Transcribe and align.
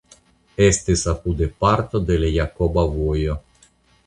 Estis 0.67 1.03
apude 1.11 1.49
parto 1.65 2.01
de 2.09 2.19
la 2.25 2.33
Jakoba 2.39 2.89
Vojo. 2.97 3.39